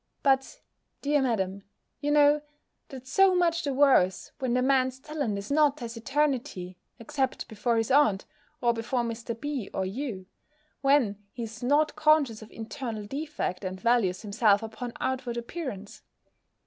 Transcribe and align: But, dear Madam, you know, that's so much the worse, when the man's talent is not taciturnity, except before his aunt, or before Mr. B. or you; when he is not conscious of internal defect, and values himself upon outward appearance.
But, 0.23 0.61
dear 1.03 1.21
Madam, 1.21 1.61
you 1.99 2.09
know, 2.09 2.41
that's 2.89 3.11
so 3.13 3.35
much 3.35 3.61
the 3.61 3.71
worse, 3.71 4.31
when 4.39 4.55
the 4.55 4.63
man's 4.63 4.99
talent 4.99 5.37
is 5.37 5.51
not 5.51 5.77
taciturnity, 5.77 6.75
except 6.97 7.47
before 7.47 7.77
his 7.77 7.91
aunt, 7.91 8.25
or 8.61 8.73
before 8.73 9.03
Mr. 9.03 9.39
B. 9.39 9.69
or 9.75 9.85
you; 9.85 10.25
when 10.81 11.21
he 11.33 11.43
is 11.43 11.61
not 11.61 11.95
conscious 11.95 12.41
of 12.41 12.49
internal 12.49 13.05
defect, 13.05 13.63
and 13.63 13.79
values 13.79 14.23
himself 14.23 14.63
upon 14.63 14.93
outward 14.99 15.37
appearance. 15.37 16.01